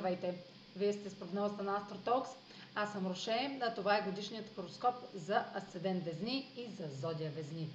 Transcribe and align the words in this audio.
Здравейте! 0.00 0.34
Вие 0.76 0.92
сте 0.92 1.10
с 1.10 1.14
прогнозата 1.14 1.62
на 1.62 1.80
AstroTalks. 1.80 2.28
Аз 2.74 2.92
съм 2.92 3.06
Роше, 3.06 3.58
а 3.62 3.74
това 3.74 3.96
е 3.96 4.02
годишният 4.02 4.54
хороскоп 4.56 4.94
за 5.14 5.44
Асцендент 5.54 6.04
Везни 6.04 6.48
и 6.56 6.66
за 6.66 6.88
Зодия 7.00 7.30
Везни. 7.30 7.68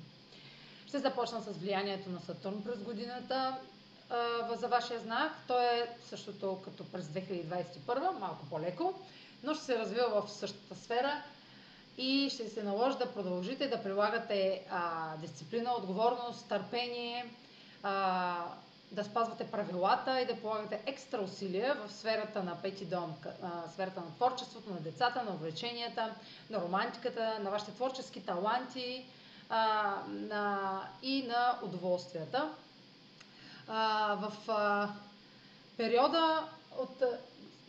Ще 0.87 0.99
започна 0.99 1.41
с 1.41 1.57
влиянието 1.57 2.09
на 2.09 2.19
Сатурн 2.19 2.63
през 2.63 2.83
годината 2.83 3.57
за 4.55 4.67
вашия 4.67 4.99
знак. 4.99 5.31
То 5.47 5.59
е 5.61 5.95
същото 6.09 6.61
като 6.63 6.91
през 6.91 7.05
2021, 7.05 8.19
малко 8.19 8.45
по-леко, 8.49 8.93
но 9.43 9.53
ще 9.53 9.63
се 9.63 9.79
развива 9.79 10.21
в 10.21 10.31
същата 10.31 10.75
сфера 10.75 11.23
и 11.97 12.29
ще 12.33 12.49
се 12.49 12.63
наложи 12.63 12.97
да 12.97 13.13
продължите 13.13 13.67
да 13.67 13.83
прилагате 13.83 14.65
а, 14.69 15.17
дисциплина, 15.17 15.73
отговорност, 15.77 16.47
търпение, 16.47 17.25
а, 17.83 18.45
да 18.95 19.03
спазвате 19.03 19.51
правилата 19.51 20.21
и 20.21 20.25
да 20.25 20.41
полагате 20.41 20.81
екстра 20.85 21.21
усилия 21.21 21.75
в 21.75 21.93
сферата 21.93 22.43
на 22.43 22.61
пети 22.61 22.85
дом, 22.85 23.15
сферата 23.73 23.99
на 23.99 24.15
творчеството, 24.15 24.69
на 24.69 24.79
децата, 24.79 25.23
на 25.23 25.31
увлеченията, 25.31 26.15
на 26.49 26.61
романтиката, 26.61 27.39
на 27.39 27.49
вашите 27.51 27.71
творчески 27.71 28.25
таланти 28.25 29.05
а, 29.49 29.93
на, 30.07 30.81
и 31.01 31.23
на 31.23 31.59
удоволствията. 31.63 32.49
А, 33.67 34.15
в 34.15 34.51
а, 34.51 34.89
периода 35.77 36.43
от, 36.77 37.03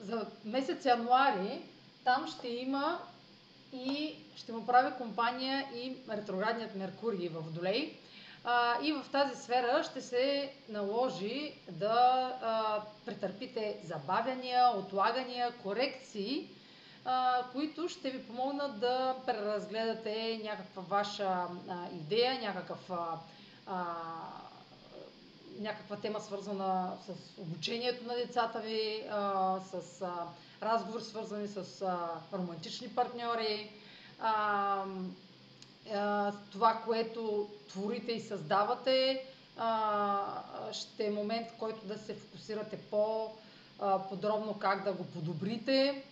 за 0.00 0.26
месец 0.44 0.84
януари 0.84 1.62
там 2.04 2.26
ще 2.28 2.48
има 2.48 2.98
и 3.72 4.16
ще 4.36 4.52
му 4.52 4.66
прави 4.66 4.92
компания 4.98 5.66
и 5.74 5.96
ретроградният 6.10 6.74
Меркурий 6.74 7.28
в 7.28 7.40
Водолей. 7.40 7.96
А, 8.48 8.74
и 8.82 8.92
в 8.92 9.04
тази 9.12 9.42
сфера 9.42 9.84
ще 9.84 10.00
се 10.00 10.52
наложи 10.68 11.54
да 11.70 11.92
а, 12.42 12.80
претърпите 13.06 13.80
забавяния, 13.84 14.70
отлагания, 14.76 15.52
корекции, 15.62 16.50
а, 17.04 17.44
които 17.52 17.88
ще 17.88 18.10
ви 18.10 18.26
помогнат 18.26 18.80
да 18.80 19.16
преразгледате 19.26 20.40
някаква 20.44 20.82
ваша 20.82 21.24
а, 21.26 21.48
идея, 21.92 22.40
някакъв, 22.40 22.90
а, 23.66 23.94
някаква 25.58 25.96
тема 25.96 26.20
свързана 26.20 26.92
с 27.06 27.38
обучението 27.40 28.04
на 28.04 28.14
децата 28.14 28.58
ви, 28.60 29.04
а, 29.10 29.58
с 29.60 30.02
а, 30.02 30.12
разговор 30.62 31.00
свързани 31.00 31.48
с 31.48 31.82
а, 31.82 31.98
романтични 32.38 32.88
партньори. 32.88 33.70
А, 34.20 34.84
това, 36.50 36.82
което 36.84 37.48
творите 37.68 38.12
и 38.12 38.20
създавате, 38.20 39.24
ще 40.72 41.06
е 41.06 41.10
момент, 41.10 41.48
в 41.48 41.54
който 41.54 41.86
да 41.86 41.98
се 41.98 42.14
фокусирате 42.14 42.78
по-подробно 42.80 44.54
как 44.54 44.84
да 44.84 44.92
го 44.92 45.04
подобрите. 45.04 46.02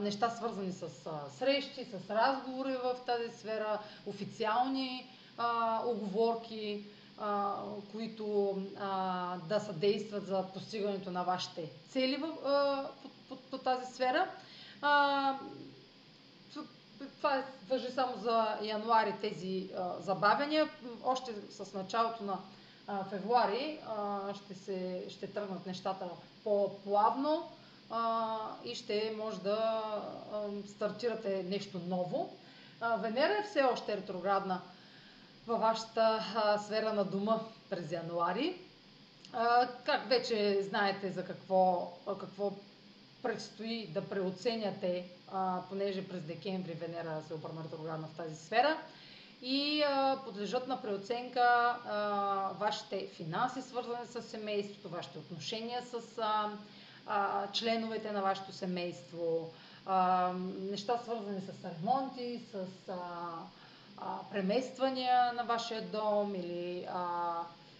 Неща 0.00 0.30
свързани 0.30 0.72
с 0.72 0.88
срещи, 1.30 1.84
с 1.84 2.10
разговори 2.10 2.72
в 2.74 2.96
тази 3.06 3.30
сфера, 3.30 3.78
официални 4.06 5.06
оговорки, 5.84 6.84
които 7.92 8.56
да 9.44 9.60
съдействат 9.60 10.26
за 10.26 10.44
постигането 10.44 11.10
на 11.10 11.22
вашите 11.22 11.70
цели 11.90 12.22
по 13.50 13.58
тази 13.58 13.94
сфера 13.94 14.28
това 17.16 17.42
въжи 17.68 17.90
само 17.90 18.16
за 18.16 18.58
януари 18.62 19.14
тези 19.20 19.70
а, 19.78 20.00
забавяния. 20.00 20.68
Още 21.04 21.32
с 21.50 21.74
началото 21.74 22.24
на 22.24 22.38
а, 22.86 23.04
февруари 23.04 23.78
а, 23.88 24.18
ще, 24.34 24.54
се, 24.54 25.04
ще 25.08 25.26
тръгнат 25.26 25.66
нещата 25.66 26.08
по-плавно 26.44 27.48
а, 27.90 28.38
и 28.64 28.74
ще 28.74 29.14
може 29.18 29.40
да 29.40 29.82
а, 30.32 30.68
стартирате 30.68 31.42
нещо 31.42 31.80
ново. 31.86 32.36
А, 32.80 32.96
Венера 32.96 33.32
е 33.32 33.46
все 33.50 33.62
още 33.62 33.96
ретроградна 33.96 34.60
във 35.46 35.60
вашата 35.60 36.24
а, 36.34 36.58
сфера 36.58 36.92
на 36.92 37.04
дома 37.04 37.40
през 37.70 37.92
януари. 37.92 38.60
А, 39.32 39.68
как 39.84 40.08
вече 40.08 40.62
знаете 40.62 41.10
за 41.10 41.24
какво, 41.24 41.92
какво 42.20 42.52
предстои 43.22 43.86
да 43.86 44.08
преоценяте, 44.08 45.04
понеже 45.68 46.08
през 46.08 46.20
декември 46.22 46.72
Венера 46.72 47.22
се 47.26 47.34
обърна 47.34 47.64
ретроградна 47.64 48.06
в 48.06 48.16
тази 48.16 48.36
сфера 48.36 48.76
и 49.42 49.82
подлежат 50.24 50.68
на 50.68 50.82
преоценка 50.82 51.76
вашите 52.60 53.06
финанси, 53.06 53.62
свързани 53.62 54.06
с 54.06 54.22
семейството, 54.22 54.88
вашите 54.88 55.18
отношения 55.18 55.82
с 55.82 56.00
членовете 57.52 58.12
на 58.12 58.22
вашето 58.22 58.52
семейство, 58.52 59.52
неща 60.60 60.98
свързани 60.98 61.40
с 61.40 61.64
ремонти, 61.64 62.40
с 62.52 62.66
премествания 64.30 65.32
на 65.32 65.42
вашия 65.42 65.82
дом 65.82 66.34
или 66.34 66.86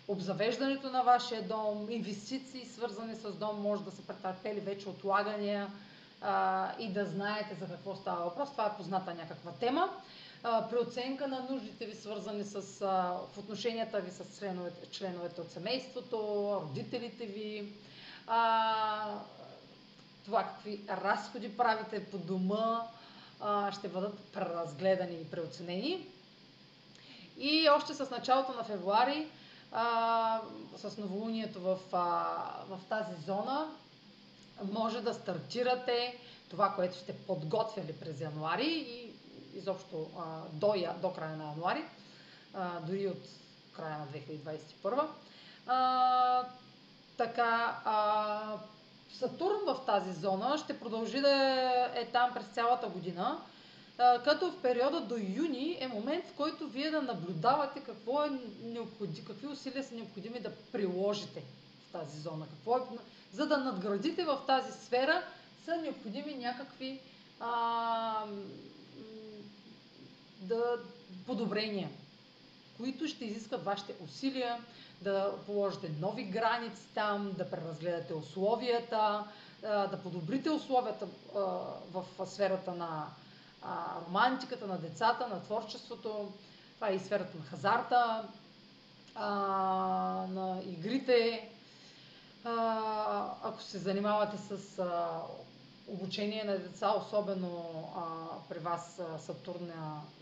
обзавеждането 0.09 0.91
на 0.91 1.03
вашия 1.03 1.43
дом, 1.43 1.87
инвестиции 1.91 2.67
свързани 2.67 3.15
с 3.15 3.33
дом, 3.33 3.63
може 3.63 3.83
да 3.83 3.91
са 3.91 4.03
претърпели 4.03 4.61
вече 4.61 4.89
отлагания 4.89 5.69
а, 6.25 6.73
и 6.79 6.89
да 6.89 7.05
знаете 7.05 7.55
за 7.55 7.67
какво 7.67 7.95
става 7.95 8.25
въпрос. 8.25 8.51
Това 8.51 8.67
е 8.67 8.77
позната 8.77 9.15
някаква 9.15 9.53
тема. 9.53 9.89
А, 10.43 10.69
при 10.69 10.79
оценка 10.79 11.29
на 11.29 11.47
нуждите 11.51 11.87
ви, 11.87 11.95
свързани 11.95 12.45
с, 12.45 12.83
а, 12.83 13.19
в 13.33 13.39
отношенията 13.39 14.01
ви 14.01 14.11
с 14.11 14.39
членовете, 14.39 14.91
членовете 14.91 15.41
от 15.41 15.51
семейството, 15.51 16.17
родителите 16.63 17.27
ви, 17.27 17.73
а, 18.27 19.21
това 20.25 20.45
какви 20.45 20.81
разходи 20.91 21.57
правите 21.57 22.05
по 22.05 22.19
дома, 22.19 22.83
а, 23.41 23.73
ще 23.73 23.89
бъдат 23.89 24.19
преразгледани 24.33 25.15
и 25.15 25.31
преоценени. 25.31 26.07
И 27.39 27.69
още 27.69 27.95
с 27.95 28.11
началото 28.11 28.53
на 28.53 28.65
февруари 28.65 29.29
а, 29.73 30.41
с 30.77 30.99
новолунието 30.99 31.61
в, 31.61 31.79
а, 31.93 32.27
в 32.69 32.81
тази 32.89 33.23
зона, 33.27 33.69
може 34.63 35.01
да 35.01 35.15
стартирате 35.15 36.19
това, 36.51 36.73
което 36.73 36.99
сте 36.99 37.13
подготвяли 37.13 37.93
през 37.93 38.21
януари 38.21 38.67
и 38.67 39.13
изобщо 39.59 40.11
а, 40.19 40.41
до, 40.53 40.75
до 41.03 41.13
края 41.13 41.37
на 41.37 41.45
януари, 41.45 41.85
а, 42.55 42.81
дори 42.81 43.09
от 43.09 43.29
края 43.73 43.99
на 43.99 44.07
2021. 44.07 45.07
А, 45.67 46.45
така, 47.17 47.81
а, 47.85 48.57
Сатурн 49.19 49.61
в 49.67 49.81
тази 49.87 50.13
зона 50.13 50.59
ще 50.59 50.81
продължи 50.81 51.21
да 51.21 51.31
е 51.95 52.07
там 52.13 52.31
през 52.35 52.47
цялата 52.47 52.89
година 52.89 53.39
като 53.97 54.51
в 54.51 54.63
периода 54.63 55.01
до 55.01 55.17
юни 55.17 55.77
е 55.81 55.89
момент, 55.89 56.25
в 56.29 56.33
който 56.33 56.67
вие 56.67 56.91
да 56.91 57.03
наблюдавате 57.03 57.81
какво 57.81 58.25
е 58.25 58.31
необходи, 58.63 59.25
какви 59.25 59.47
усилия 59.47 59.85
са 59.85 59.95
необходими 59.95 60.41
да 60.41 60.51
приложите 60.73 61.43
тази 61.95 62.21
зона. 62.21 62.47
Какво 62.51 62.77
е, 62.77 62.81
за 63.33 63.47
да 63.47 63.57
надградите 63.57 64.25
в 64.25 64.41
тази 64.47 64.73
сфера 64.73 65.23
са 65.65 65.77
необходими 65.77 66.35
някакви 66.35 67.01
а, 67.41 68.27
да, 70.41 70.79
подобрения, 71.27 71.89
които 72.77 73.09
ще 73.09 73.25
изискат 73.25 73.65
вашите 73.65 73.95
усилия, 74.05 74.59
да 75.03 75.33
положите 75.47 75.91
нови 76.01 76.25
граници 76.25 76.83
там, 76.95 77.33
да 77.39 77.51
преразгледате 77.51 78.15
условията, 78.15 79.25
да 79.63 80.01
подобрите 80.03 80.51
условията 80.51 81.07
в 81.93 82.05
сферата 82.27 82.75
на 82.75 83.07
романтиката 84.07 84.67
на 84.67 84.79
децата, 84.79 85.29
на 85.29 85.43
творчеството. 85.43 86.33
Това 86.75 86.89
е 86.89 86.95
и 86.95 86.99
сферата 86.99 87.39
на 87.39 87.45
хазарта, 87.45 88.29
на 90.29 90.63
игрите. 90.67 91.49
А, 92.45 93.31
ако 93.43 93.63
се 93.63 93.79
занимавате 93.79 94.37
с 94.37 94.79
а, 94.79 95.21
обучение 95.89 96.45
на 96.45 96.59
деца, 96.59 96.95
особено 96.99 97.65
а, 97.97 98.03
при 98.49 98.59
вас 98.59 99.01
Сатурн 99.19 99.73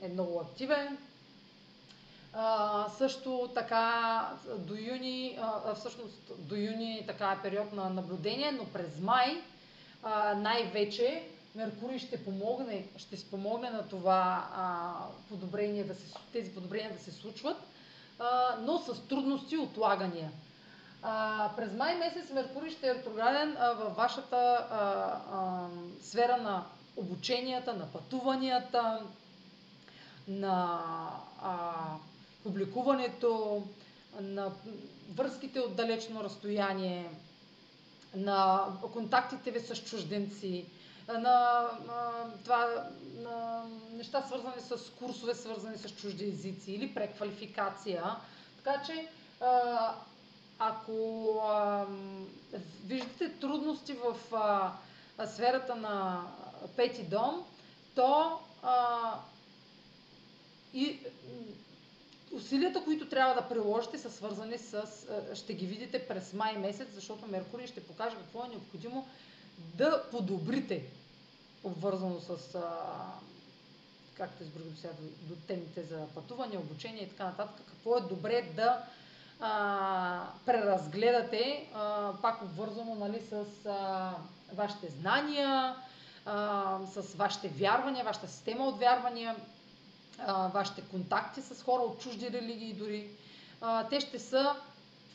е 0.02 0.08
много 0.08 0.40
активен. 0.40 0.98
А, 2.32 2.88
също 2.98 3.50
така 3.54 4.28
до 4.58 4.74
юни, 4.74 5.38
а, 5.40 5.74
всъщност 5.74 6.32
до 6.38 6.54
юни 6.54 7.04
така 7.06 7.36
е 7.38 7.42
период 7.42 7.72
на 7.72 7.90
наблюдение, 7.90 8.52
но 8.52 8.64
през 8.64 8.98
май 8.98 9.42
най-вече 10.36 11.28
Меркурий 11.54 11.98
ще 11.98 12.24
помогне, 12.24 12.86
ще 12.96 13.16
спомогне 13.16 13.70
на 13.70 13.88
това 13.88 14.48
а, 14.54 14.92
подобрение 15.28 15.84
да 15.84 15.94
се, 15.94 16.14
тези 16.32 16.54
подобрения 16.54 16.92
да 16.92 16.98
се 16.98 17.12
случват, 17.12 17.56
а, 18.18 18.56
но 18.60 18.78
с 18.78 19.08
трудности 19.08 19.56
отлагания. 19.56 20.30
А, 21.02 21.50
през 21.56 21.72
май 21.72 21.94
месец 21.94 22.30
Меркурий 22.30 22.70
ще 22.70 22.88
е 22.88 22.94
ретрограден 22.94 23.56
във 23.76 23.96
вашата 23.96 24.36
а, 24.36 24.76
а, 25.32 25.66
сфера 26.02 26.36
на 26.36 26.64
обученията, 26.96 27.72
на 27.74 27.86
пътуванията, 27.86 29.02
на 30.28 30.80
а, 31.42 31.72
публикуването, 32.42 33.62
на 34.20 34.50
връзките 35.14 35.60
от 35.60 35.76
далечно 35.76 36.24
разстояние, 36.24 37.10
на 38.14 38.66
контактите 38.92 39.50
ви 39.50 39.60
с 39.60 39.76
чужденци, 39.76 40.66
на, 41.08 41.18
на, 41.86 42.10
това, 42.44 42.86
на 43.16 43.64
неща 43.92 44.22
свързани 44.22 44.60
с 44.60 44.90
курсове, 44.90 45.34
свързани 45.34 45.78
с 45.78 45.90
чужди 45.90 46.24
езици 46.24 46.72
или 46.72 46.94
преквалификация. 46.94 48.04
Така 48.64 48.82
че, 48.82 49.08
а, 49.40 49.94
ако 50.68 51.24
а, 51.44 51.86
виждате 52.84 53.32
трудности 53.40 53.92
в 53.92 54.16
а, 55.18 55.26
сферата 55.26 55.76
на 55.76 56.26
пети 56.76 57.02
дом, 57.02 57.44
то 57.94 58.38
а, 58.62 59.14
и 60.74 60.98
усилията, 62.32 62.84
които 62.84 63.08
трябва 63.08 63.34
да 63.34 63.48
приложите, 63.48 63.98
са 63.98 64.10
свързани 64.10 64.58
с... 64.58 64.82
Ще 65.34 65.54
ги 65.54 65.66
видите 65.66 66.08
през 66.08 66.32
май 66.32 66.56
месец, 66.56 66.88
защото 66.94 67.26
Меркурий 67.28 67.66
ще 67.66 67.86
покаже 67.86 68.16
какво 68.16 68.44
е 68.44 68.48
необходимо 68.48 69.06
да 69.58 70.04
подобрите, 70.10 70.82
обвързано 71.64 72.20
с... 72.20 72.58
Както 74.14 74.42
изброих 74.42 74.66
до 74.66 74.80
сега, 74.80 74.92
до 75.22 75.34
темите 75.46 75.82
за 75.82 76.06
пътуване, 76.14 76.58
обучение 76.58 77.02
и 77.02 77.08
така 77.08 77.24
нататък, 77.24 77.66
какво 77.68 77.96
е 77.96 78.00
добре 78.00 78.52
да 78.56 78.84
а, 79.42 80.20
преразгледате, 80.46 81.68
а, 81.74 82.12
пак 82.22 82.42
обвързано 82.42 82.94
нали, 82.94 83.20
с 83.20 83.66
а, 83.66 84.10
вашите 84.54 84.88
знания, 84.88 85.74
а, 86.26 86.78
с 86.86 87.14
вашите 87.14 87.48
вярвания, 87.48 88.04
вашата 88.04 88.28
система 88.28 88.64
от 88.64 88.78
вярвания, 88.78 89.36
а, 90.18 90.48
вашите 90.48 90.82
контакти 90.82 91.40
с 91.42 91.62
хора 91.62 91.82
от 91.82 92.00
чужди 92.00 92.30
религии 92.30 92.72
дори. 92.72 93.08
А, 93.60 93.88
те 93.88 94.00
ще 94.00 94.18
са 94.18 94.54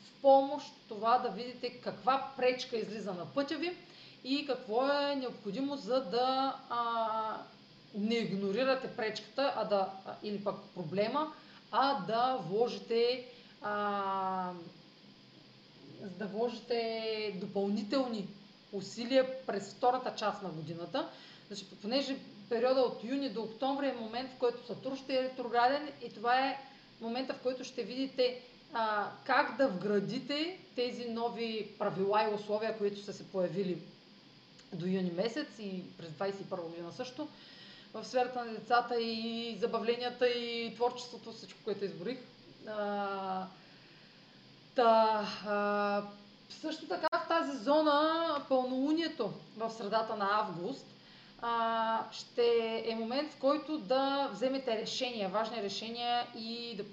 в 0.03 0.21
помощ 0.21 0.68
това 0.88 1.18
да 1.18 1.30
видите 1.30 1.69
каква 1.69 2.27
пречка 2.38 2.77
излиза 2.77 3.13
на 3.13 3.25
пътя 3.25 3.56
ви 3.56 3.77
и 4.23 4.45
какво 4.47 4.88
е 4.88 5.15
необходимо 5.15 5.75
за 5.75 6.03
да 6.03 6.56
а, 6.69 7.38
не 7.95 8.15
игнорирате 8.15 8.88
пречката, 8.88 9.53
а 9.56 9.65
да, 9.65 9.89
или 10.23 10.44
пък 10.44 10.56
проблема, 10.75 11.33
а 11.71 12.00
да 12.00 12.39
вложите 12.50 13.25
а, 13.62 14.51
да 16.01 16.25
вложите 16.25 17.33
допълнителни 17.36 18.27
усилия 18.71 19.45
през 19.45 19.74
втората 19.74 20.15
част 20.15 20.44
на 20.44 20.50
годината, 20.50 21.09
защото 21.50 21.75
понеже 21.75 22.18
периода 22.50 22.81
от 22.81 23.04
юни 23.04 23.30
до 23.30 23.42
октомври 23.42 23.88
е 23.88 23.94
момент, 23.94 24.31
в 24.31 24.38
който 24.38 24.68
Сатурн 24.68 24.98
ще 24.98 25.19
е 25.19 25.24
ретрограден 25.24 25.89
и 26.06 26.13
това 26.13 26.39
е 26.39 26.59
момента, 27.01 27.33
в 27.33 27.42
който 27.42 27.63
ще 27.63 27.83
видите 27.83 28.42
а, 28.74 29.12
как 29.25 29.57
да 29.57 29.68
вградите 29.68 30.59
тези 30.75 31.09
нови 31.09 31.71
правила 31.80 32.24
и 32.24 32.33
условия, 32.33 32.77
които 32.77 33.01
са 33.01 33.13
се 33.13 33.27
появили 33.27 33.77
до 34.74 34.86
юни 34.86 35.12
месец 35.12 35.48
и 35.59 35.83
през 35.98 36.09
21 36.09 36.62
година 36.62 36.92
също 36.92 37.27
в 37.94 38.06
сферата 38.06 38.45
на 38.45 38.51
децата 38.51 39.01
и 39.01 39.57
забавленията 39.59 40.27
и 40.27 40.75
творчеството, 40.75 41.31
всичко, 41.31 41.59
което 41.63 41.86
изборих. 41.86 42.18
Та, 44.75 45.28
а, 45.48 46.02
също 46.50 46.88
така 46.88 47.08
в 47.14 47.28
тази 47.28 47.58
зона 47.58 48.42
пълнолунието 48.50 49.34
в 49.58 49.72
средата 49.72 50.16
на 50.16 50.30
август 50.31 50.86
а, 51.42 52.04
ще 52.12 52.84
е 52.86 52.96
момент, 52.96 53.34
в 53.34 53.40
който 53.40 53.78
да 53.78 54.30
вземете 54.34 54.78
решения, 54.78 55.30
важни 55.30 55.64
решения 55.64 56.28
и 56.38 56.75
да 56.78 56.84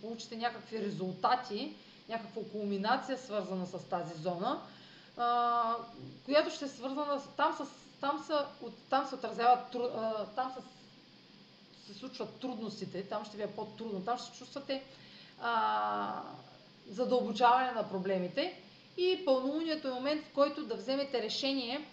получите 0.00 0.36
някакви 0.36 0.78
резултати, 0.78 1.72
някаква 2.08 2.42
кулминация 2.52 3.18
свързана 3.18 3.66
с 3.66 3.88
тази 3.88 4.22
зона, 4.22 4.60
а, 5.16 5.74
която 6.24 6.54
ще 6.54 6.64
е 6.64 6.68
свързана 6.68 7.20
там, 7.36 7.52
с, 7.52 7.66
там, 8.00 8.24
са, 8.26 8.46
от, 8.62 8.72
там 8.90 9.06
се 9.06 9.14
отразяват, 9.14 9.76
там 10.36 10.52
са, 10.56 10.62
се 11.86 11.98
случват 11.98 12.40
трудностите, 12.40 13.02
там 13.02 13.24
ще 13.24 13.36
ви 13.36 13.42
е 13.42 13.46
по-трудно, 13.46 14.04
там 14.04 14.18
ще 14.18 14.38
чувствате 14.38 14.82
задълбочаване 16.90 17.72
на 17.72 17.88
проблемите 17.88 18.54
и 18.96 19.24
пълнолунието 19.24 19.88
е 19.88 19.92
момент, 19.92 20.24
в 20.24 20.32
който 20.34 20.64
да 20.64 20.74
вземете 20.74 21.22
решение, 21.22 21.86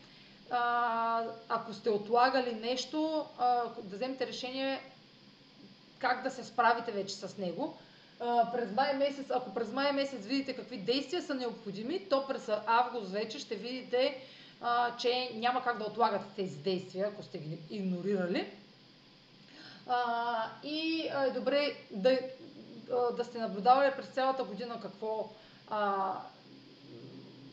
а, 0.52 1.24
ако 1.50 1.74
сте 1.74 1.90
отлагали 1.90 2.54
нещо, 2.56 3.26
а, 3.38 3.64
да 3.84 3.96
вземете 3.96 4.28
решение 4.28 4.80
как 6.00 6.24
да 6.24 6.32
се 6.32 6.44
справите 6.44 6.92
вече 6.92 7.16
с 7.16 7.38
него. 7.38 7.78
А, 8.20 8.52
през 8.52 8.72
май 8.72 8.94
месец, 8.94 9.26
ако 9.30 9.54
през 9.54 9.72
май 9.72 9.92
месец 9.92 10.26
видите 10.26 10.56
какви 10.56 10.78
действия 10.78 11.22
са 11.22 11.36
необходими, 11.36 12.10
то 12.10 12.28
през 12.28 12.50
август 12.66 13.12
вече 13.12 13.40
ще 13.40 13.56
видите, 13.56 14.18
а, 14.62 14.98
че 14.98 15.32
няма 15.36 15.64
как 15.64 15.78
да 15.78 15.86
отлагате 15.86 16.26
тези 16.36 16.56
действия, 16.56 17.08
ако 17.08 17.24
сте 17.24 17.38
ги 17.38 17.58
игнорирали. 17.70 18.48
А, 19.88 20.46
и 20.64 21.10
е 21.28 21.32
добре 21.32 21.76
да, 21.92 22.20
да 23.18 23.24
сте 23.24 23.38
наблюдавали 23.38 23.92
през 23.96 24.08
цялата 24.08 24.44
година 24.44 24.80
какво, 24.82 25.30
а, 25.70 26.14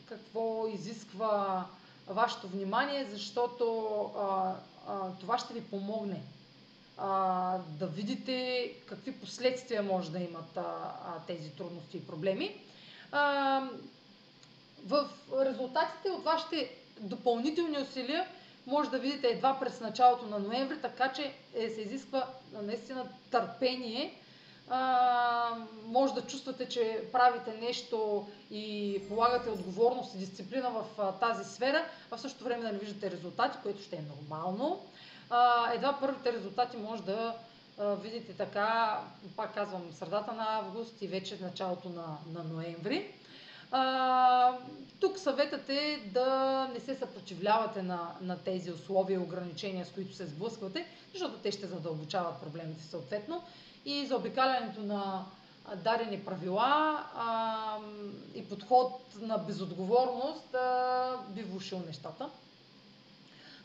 какво 0.09 0.67
изисква 0.67 1.65
вашето 2.07 2.47
внимание, 2.47 3.05
защото 3.11 3.89
а, 4.17 4.55
а, 4.87 5.11
това 5.19 5.37
ще 5.37 5.53
ви 5.53 5.63
помогне 5.63 6.21
а, 6.97 7.57
да 7.79 7.87
видите 7.87 8.73
какви 8.85 9.11
последствия 9.11 9.83
може 9.83 10.11
да 10.11 10.19
имат 10.19 10.57
а, 10.57 10.61
а, 10.61 11.19
тези 11.27 11.49
трудности 11.49 11.97
и 11.97 12.07
проблеми. 12.07 12.61
А, 13.11 13.63
в 14.85 15.09
резултатите 15.45 16.09
от 16.09 16.23
вашите 16.23 16.75
допълнителни 16.99 17.79
усилия 17.79 18.27
може 18.67 18.89
да 18.89 18.99
видите 18.99 19.27
едва 19.27 19.59
през 19.59 19.79
началото 19.79 20.25
на 20.25 20.39
ноември, 20.39 20.81
така 20.81 21.13
че 21.13 21.33
е, 21.55 21.69
се 21.69 21.81
изисква 21.81 22.27
наистина 22.61 23.05
търпение 23.31 24.21
а, 24.69 25.49
може 25.85 26.13
да 26.13 26.21
чувствате, 26.21 26.69
че 26.69 27.03
правите 27.11 27.53
нещо 27.61 28.27
и 28.51 29.01
полагате 29.07 29.49
отговорност 29.49 30.15
и 30.15 30.17
дисциплина 30.17 30.69
в 30.69 30.85
а, 30.97 31.11
тази 31.11 31.53
сфера, 31.53 31.85
а 32.11 32.17
в 32.17 32.21
същото 32.21 32.45
време 32.45 32.61
да 32.61 32.71
не 32.71 32.77
виждате 32.77 33.11
резултати, 33.11 33.57
което 33.63 33.83
ще 33.83 33.95
е 33.95 34.01
нормално. 34.01 34.85
А, 35.29 35.73
едва 35.73 35.97
първите 35.99 36.33
резултати 36.33 36.77
може 36.77 37.03
да 37.03 37.35
а, 37.79 37.95
видите 37.95 38.33
така, 38.33 38.99
пак 39.35 39.53
казвам, 39.53 39.93
средата 39.93 40.31
на 40.31 40.45
август 40.49 41.01
и 41.01 41.07
вече 41.07 41.37
началото 41.41 41.89
на, 41.89 42.17
на 42.33 42.43
ноември. 42.43 43.13
А, 43.71 44.53
тук 44.99 45.19
съветът 45.19 45.69
е 45.69 46.01
да 46.05 46.69
не 46.73 46.79
се 46.79 46.95
съпротивлявате 46.95 47.81
на, 47.81 48.11
на 48.21 48.37
тези 48.37 48.71
условия 48.71 49.15
и 49.15 49.23
ограничения, 49.23 49.85
с 49.85 49.91
които 49.91 50.15
се 50.15 50.25
сблъсквате, 50.25 50.85
защото 51.13 51.37
те 51.37 51.51
ще 51.51 51.67
задълбочават 51.67 52.41
проблемите 52.41 52.83
съответно 52.83 53.43
и 53.87 54.05
за 54.05 54.15
обикалянето 54.15 54.81
на 54.81 55.25
дадени 55.75 56.25
правила 56.25 57.03
а, 57.15 57.77
и 58.35 58.49
подход 58.49 59.01
на 59.19 59.37
безотговорност 59.37 60.55
а, 60.55 61.17
би 61.29 61.43
влушил 61.43 61.81
нещата. 61.87 62.29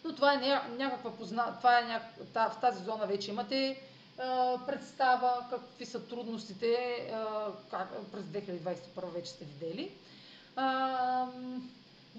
Но 0.05 0.15
това 0.15 0.35
е 0.35 0.61
някаква 0.79 1.13
позна... 1.13 1.57
това 1.59 1.79
е 1.79 1.85
няк... 1.85 2.03
в 2.35 2.61
тази 2.61 2.85
зона 2.85 3.07
вече 3.07 3.31
имате 3.31 3.83
а, 4.19 4.59
представа 4.67 5.47
какви 5.51 5.87
са 5.87 6.07
трудностите, 6.07 6.75
а, 7.15 7.47
как... 7.71 7.89
през 8.13 8.25
2021 8.25 9.15
вече 9.15 9.31
сте 9.31 9.45
видели. 9.45 9.91
А, 10.57 11.27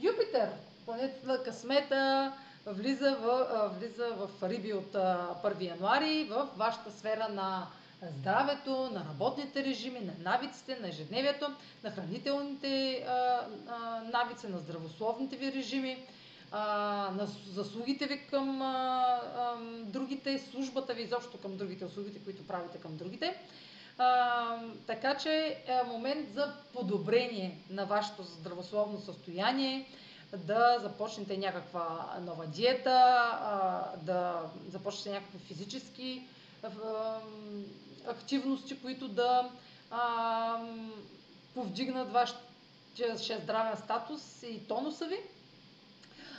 Юпитер, 0.01 0.49
планетата 0.85 1.27
на 1.27 1.43
късмета, 1.43 2.33
влиза 2.65 3.17
в, 3.21 3.47
влиза 3.79 4.07
в 4.17 4.49
Риби 4.49 4.73
от 4.73 4.93
1 4.93 5.61
януари 5.61 6.23
в 6.23 6.47
вашата 6.57 6.91
сфера 6.91 7.27
на 7.29 7.67
здравето, 8.11 8.89
на 8.93 8.99
работните 8.99 9.63
режими, 9.63 9.99
на 9.99 10.31
навиците, 10.31 10.79
на 10.81 10.87
ежедневието, 10.87 11.47
на 11.83 11.91
хранителните 11.91 13.05
навици, 14.13 14.47
на 14.47 14.57
здравословните 14.57 15.35
ви 15.35 15.51
режими, 15.51 16.05
на 16.51 17.27
заслугите 17.47 18.07
ви 18.07 18.27
към 18.27 18.59
другите, 19.85 20.39
службата 20.51 20.93
ви 20.93 21.01
изобщо 21.01 21.37
към 21.37 21.57
другите, 21.57 21.85
услугите, 21.85 22.19
които 22.23 22.47
правите 22.47 22.77
към 22.77 22.97
другите. 22.97 23.37
А, 23.97 24.57
така 24.87 25.17
че 25.17 25.57
е 25.67 25.83
момент 25.87 26.33
за 26.33 26.53
подобрение 26.73 27.57
на 27.69 27.85
вашето 27.85 28.23
здравословно 28.23 28.99
състояние, 28.99 29.87
да 30.37 30.79
започнете 30.81 31.37
някаква 31.37 32.15
нова 32.21 32.45
диета, 32.45 33.13
а, 33.41 33.81
да 33.97 34.41
започнете 34.69 35.09
някакви 35.09 35.39
физически 35.39 36.27
активности, 38.07 38.81
които 38.81 39.07
да 39.07 39.49
а, 39.91 40.57
повдигнат 41.55 42.11
вашия 42.11 43.39
здравен 43.39 43.77
статус 43.77 44.43
и 44.43 44.67
тонуса 44.67 45.05
ви. 45.05 45.19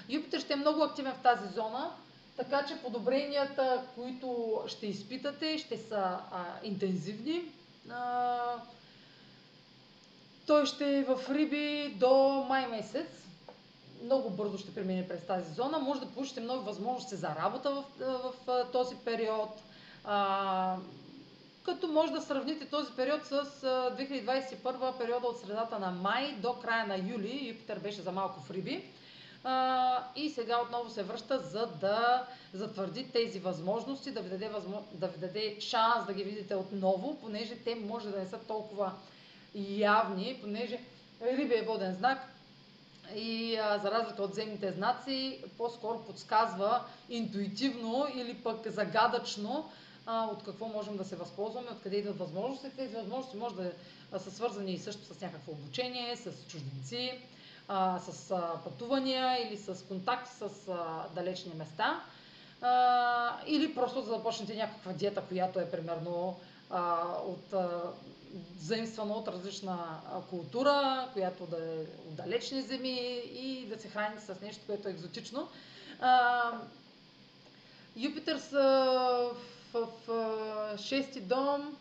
Юпитер 0.09 0.41
ще 0.41 0.53
е 0.53 0.57
много 0.57 0.83
активен 0.83 1.15
в 1.15 1.23
тази 1.23 1.55
зона, 1.55 1.91
така 2.37 2.67
че 2.67 2.83
подобренията, 2.83 3.83
които 3.95 4.59
ще 4.67 4.87
изпитате, 4.87 5.59
ще 5.59 5.79
са 5.79 6.19
а, 6.33 6.45
интензивни. 6.63 7.43
А, 7.91 8.39
той 10.47 10.67
ще 10.67 10.99
е 10.99 11.05
в 11.05 11.21
Риби 11.31 11.95
до 11.97 12.45
май 12.49 12.67
месец. 12.67 13.07
много 14.05 14.31
бързо 14.31 14.59
ще 14.59 14.75
премине 14.75 15.09
през 15.09 15.27
тази 15.27 15.55
зона. 15.55 15.79
Може 15.79 16.01
да 16.01 16.07
получите 16.07 16.41
нови 16.41 16.65
възможности 16.65 17.17
за 17.17 17.29
работа 17.29 17.71
в, 17.71 17.85
в, 17.99 18.33
в 18.47 18.67
този 18.73 18.97
период. 18.97 19.51
А, 20.05 20.77
като 21.65 21.89
може 21.89 22.13
да 22.13 22.21
сравните 22.21 22.67
този 22.67 22.93
период 22.93 23.27
с 23.27 23.45
2021 23.63 24.99
периода 24.99 25.27
от 25.27 25.41
средата 25.41 25.79
на 25.79 25.91
май 25.91 26.37
до 26.39 26.53
края 26.53 26.87
на 26.87 26.97
юли. 26.97 27.49
Юпитер 27.49 27.79
беше 27.79 28.03
за 28.03 28.13
малко 28.13 28.41
в 28.41 28.51
Риби. 28.51 28.85
И 30.17 30.31
сега 30.31 30.61
отново 30.61 30.91
се 30.91 31.03
връща, 31.03 31.39
за 31.39 31.67
да 31.67 32.27
затвърди 32.53 33.11
тези 33.13 33.39
възможности, 33.39 34.11
да 34.11 34.21
ви, 34.21 34.29
даде 34.29 34.49
възмо... 34.49 34.83
да 34.93 35.09
ви 35.09 35.19
даде 35.19 35.57
шанс 35.61 36.07
да 36.07 36.15
ги 36.15 36.25
видите 36.25 36.55
отново, 36.55 37.19
понеже 37.21 37.57
те 37.57 37.75
може 37.75 38.11
да 38.11 38.19
не 38.19 38.27
са 38.27 38.39
толкова 38.39 38.93
явни, 39.55 40.39
понеже 40.43 40.79
Риби 41.23 41.55
е 41.55 41.63
воден 41.63 41.95
знак 41.95 42.19
и 43.15 43.59
за 43.83 43.91
разлика 43.91 44.23
от 44.23 44.35
земните 44.35 44.73
знаци, 44.73 45.45
по-скоро 45.59 46.05
подсказва 46.05 46.81
интуитивно 47.09 48.07
или 48.15 48.35
пък 48.35 48.69
загадъчно 48.69 49.71
а, 50.07 50.25
от 50.27 50.43
какво 50.43 50.69
можем 50.69 50.97
да 50.97 51.05
се 51.05 51.17
възползваме, 51.17 51.69
откъде 51.73 51.97
идват 51.97 52.19
възможности. 52.19 52.77
Тези 52.77 52.97
възможности 52.97 53.37
може 53.37 53.55
да 53.55 53.73
са 54.19 54.31
свързани 54.31 54.73
и 54.73 54.79
също 54.79 55.15
с 55.15 55.21
някакво 55.21 55.53
обучение, 55.53 56.17
с 56.17 56.31
чужденци, 56.49 57.19
а, 57.69 57.99
с 57.99 58.31
а, 58.31 58.61
пътувания 58.65 59.49
или 59.49 59.57
с 59.57 59.85
контакт 59.89 60.29
с 60.29 60.69
а, 60.69 61.09
далечни 61.15 61.53
места. 61.55 62.03
А, 62.63 63.37
или 63.47 63.75
просто 63.75 64.03
да 64.03 64.09
започнете 64.09 64.55
някаква 64.57 64.93
диета, 64.93 65.23
която 65.29 65.61
е 65.61 65.71
примерно 65.71 66.41
а, 66.71 67.03
от 67.27 67.53
а, 67.53 67.83
заимствана 68.61 69.15
от 69.15 69.29
различна 69.29 70.01
култура, 70.31 71.09
която 71.13 71.47
да 71.47 71.57
е 71.57 71.79
от 72.09 72.15
далечни 72.15 72.63
земи 72.63 73.23
и 73.35 73.67
да 73.69 73.79
се 73.81 73.89
храните 73.89 74.23
с 74.23 74.41
нещо, 74.41 74.63
което 74.67 74.89
е 74.89 74.91
екзотично. 74.91 75.49
А, 76.01 76.43
Юпитър 77.97 78.39
са 78.39 79.31
в, 79.75 79.89
в 80.07 80.79
шести 80.79 81.21
дом 81.21 81.77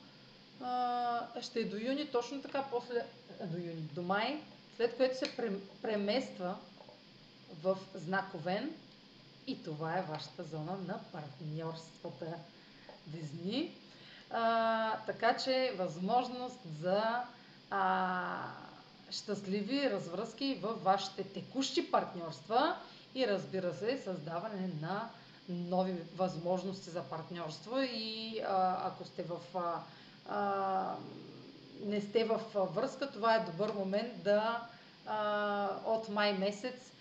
а, 0.62 1.42
ще 1.42 1.60
е 1.60 1.66
до 1.66 1.78
юни, 1.78 2.08
точно 2.08 2.42
така, 2.42 2.66
после 2.72 3.06
до 3.46 3.58
юни, 3.58 3.90
до 3.94 4.02
май, 4.02 4.42
след 4.76 4.98
което 4.98 5.18
се 5.18 5.36
премества 5.82 6.56
в 7.64 7.78
знаковен 7.96 8.72
и 9.48 9.64
това 9.64 9.98
е 9.98 10.02
вашата 10.10 10.44
зона 10.44 10.78
на 10.88 11.00
партньорствата. 11.12 12.34
Везни. 13.08 13.76
А, 14.32 14.98
така 15.06 15.38
че 15.38 15.76
възможност 15.78 16.60
за 16.82 17.22
а, 17.70 18.48
щастливи 19.12 19.90
развръзки 19.90 20.60
в 20.62 20.74
вашите 20.74 21.24
текущи 21.24 21.92
партньорства 21.92 22.76
и 23.16 23.28
разбира 23.28 23.74
се 23.74 24.02
създаване 24.04 24.70
на 24.82 25.10
нови 25.50 25.96
възможности 26.16 26.90
за 26.90 27.02
партньорство 27.02 27.82
и 27.82 28.40
а, 28.48 28.88
ако 28.88 29.06
сте 29.06 29.24
в 29.24 29.38
а, 29.56 29.82
а, 30.30 30.96
не 31.86 32.02
сте 32.02 32.24
в 32.24 32.42
връзка, 32.56 33.12
това 33.12 33.36
е 33.36 33.46
добър 33.46 33.74
момент 33.74 34.24
да 34.24 34.68
а, 35.08 35.70
от 35.86 36.10
май 36.10 36.34
месец 36.34 36.92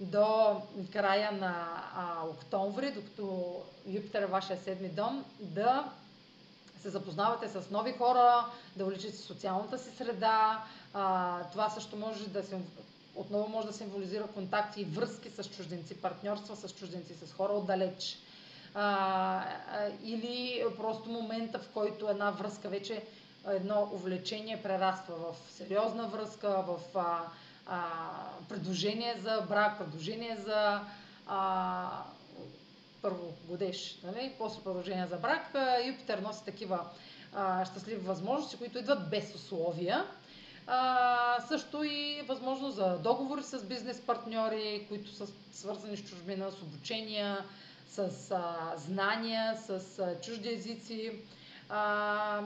до 0.00 0.60
края 0.92 1.32
на 1.32 1.82
а, 1.96 2.26
октомври, 2.28 2.92
докато 2.92 3.56
Юпитер 3.86 4.22
е 4.22 4.26
вашия 4.26 4.58
седми 4.58 4.88
дом, 4.88 5.24
да 5.40 5.92
се 6.82 6.90
запознавате 6.90 7.48
с 7.48 7.70
нови 7.70 7.92
хора, 7.92 8.46
да 8.76 8.84
увеличите 8.84 9.16
социалната 9.16 9.78
си 9.78 9.96
среда. 9.96 10.64
А, 10.94 11.38
това 11.52 11.70
също 11.70 11.96
може 11.96 12.28
да 12.28 12.42
се 12.42 12.60
отново 13.14 13.48
може 13.48 13.66
да 13.66 13.72
символизира 13.72 14.26
контакти 14.26 14.80
и 14.80 14.84
връзки 14.84 15.30
с 15.30 15.44
чужденци, 15.44 16.00
партньорства 16.00 16.56
с 16.56 16.72
чужденци, 16.72 17.14
с 17.14 17.32
хора 17.32 17.52
отдалеч. 17.52 18.18
А, 18.74 19.44
или 20.04 20.64
просто 20.76 21.10
момента, 21.10 21.58
в 21.58 21.68
който 21.68 22.08
една 22.08 22.30
връзка 22.30 22.68
вече, 22.68 23.04
едно 23.48 23.90
увлечение 23.92 24.62
прераства 24.62 25.14
в 25.16 25.52
сериозна 25.52 26.08
връзка, 26.08 26.48
в 26.48 26.98
а, 26.98 27.18
а, 27.66 27.88
предложение 28.48 29.16
за 29.22 29.46
брак, 29.48 29.78
предложение 29.78 30.36
за 30.36 30.80
а, 31.26 32.04
първо 33.02 33.34
годеш, 33.48 33.98
нали? 34.04 34.32
после 34.38 34.62
предложение 34.62 35.06
за 35.06 35.16
брак. 35.16 35.54
Юпитер 35.86 36.18
носи 36.18 36.44
такива 36.44 36.80
а, 37.34 37.64
щастливи 37.64 38.00
възможности, 38.00 38.58
които 38.58 38.78
идват 38.78 39.10
без 39.10 39.34
условия. 39.34 40.04
А, 40.66 41.40
също 41.48 41.84
и 41.84 42.22
възможност 42.28 42.76
за 42.76 42.98
договори 42.98 43.42
с 43.42 43.64
бизнес 43.64 44.00
партньори, 44.00 44.86
които 44.88 45.10
са 45.14 45.26
свързани 45.52 45.96
с 45.96 46.04
чужбина, 46.04 46.50
с 46.50 46.62
обучения, 46.62 47.44
с 47.88 48.30
а, 48.30 48.74
знания, 48.76 49.56
с 49.66 49.98
а, 49.98 50.20
чужди 50.20 50.48
езици. 50.48 51.12
А, 51.68 52.42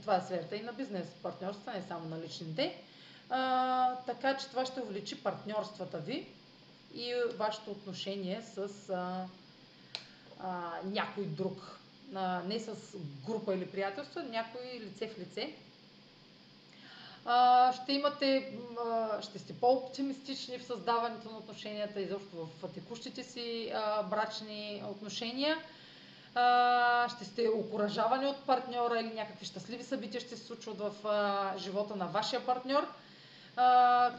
това 0.00 0.16
е 0.16 0.20
сферата 0.20 0.56
и 0.56 0.62
на 0.62 0.72
бизнес 0.72 1.08
партньорства, 1.22 1.72
не 1.72 1.82
само 1.88 2.08
на 2.08 2.20
личните. 2.20 2.82
А, 3.30 3.94
така 4.06 4.36
че 4.36 4.48
това 4.48 4.66
ще 4.66 4.80
увеличи 4.80 5.22
партньорствата 5.22 5.98
ви 5.98 6.26
и 6.94 7.14
вашето 7.36 7.70
отношение 7.70 8.42
с 8.42 8.68
а, 8.90 9.26
а, 10.40 10.70
някой 10.84 11.24
друг. 11.24 11.78
А, 12.14 12.42
не 12.46 12.60
с 12.60 12.76
група 13.26 13.54
или 13.54 13.66
приятелство, 13.66 14.20
някой 14.20 14.80
лице 14.80 15.08
в 15.08 15.18
лице 15.18 15.54
ще 17.82 17.92
имате, 17.92 18.58
ще 19.20 19.38
сте 19.38 19.52
по-оптимистични 19.52 20.58
в 20.58 20.64
създаването 20.64 21.30
на 21.30 21.38
отношенията, 21.38 22.00
изобщо 22.00 22.48
в 22.62 22.68
текущите 22.74 23.22
си 23.22 23.72
брачни 24.10 24.82
отношения. 24.90 25.56
Ще 27.16 27.24
сте 27.24 27.48
окоръжавани 27.48 28.26
от 28.26 28.46
партньора 28.46 29.00
или 29.00 29.14
някакви 29.14 29.46
щастливи 29.46 29.84
събития 29.84 30.20
ще 30.20 30.36
се 30.36 30.46
случват 30.46 30.78
в 30.78 30.92
живота 31.58 31.96
на 31.96 32.06
вашия 32.06 32.46
партньор. 32.46 32.86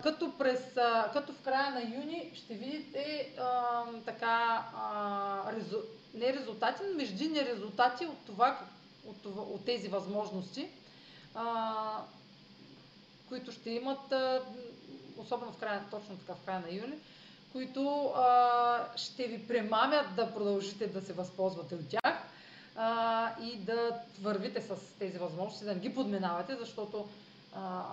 като, 0.04 0.38
през, 0.38 0.74
като 1.14 1.34
в 1.34 1.42
края 1.42 1.72
на 1.72 1.82
юни 1.82 2.32
ще 2.36 2.54
видите 2.54 3.32
така, 4.06 4.66
резу, 5.56 5.78
не 6.14 6.34
резултати, 6.34 6.82
но 6.90 6.98
междинни 6.98 7.46
резултати 7.46 8.06
от, 8.06 8.26
това, 8.26 8.60
от, 9.08 9.22
това, 9.22 9.42
от 9.42 9.66
тези 9.66 9.88
възможности 9.88 10.68
които 13.30 13.52
ще 13.52 13.70
имат, 13.70 14.14
особено 15.18 15.52
в 15.52 15.58
края, 15.58 15.84
точно 15.92 16.18
така 16.18 16.34
в 16.36 16.46
края 16.46 16.60
на 16.60 16.76
юли, 16.76 16.94
които 17.52 18.12
а, 18.16 18.88
ще 18.96 19.28
ви 19.28 19.48
премамят 19.48 20.06
да 20.16 20.34
продължите 20.34 20.88
да 20.88 21.02
се 21.02 21.14
възползвате 21.14 21.76
от 21.76 21.90
тях 21.90 22.16
а, 22.76 23.30
и 23.44 23.58
да 23.58 24.00
вървите 24.22 24.62
с 24.62 24.76
тези 25.00 25.18
възможности, 25.18 25.66
да 25.66 25.74
не 25.74 25.80
ги 25.80 25.94
подминавате, 25.94 26.56
защото 26.56 27.08
а, 27.56 27.84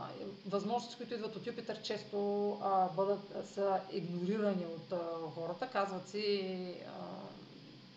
възможности, 0.46 0.96
които 0.96 1.14
идват 1.14 1.36
от 1.36 1.46
Юпитър, 1.46 1.82
често 1.82 2.50
а, 2.62 2.88
бъдат, 2.88 3.46
са 3.54 3.80
игнорирани 3.92 4.66
от 4.66 4.92
а, 4.92 4.98
хората. 5.34 5.68
Казват 5.72 6.08
си, 6.08 6.74
а, 6.86 6.90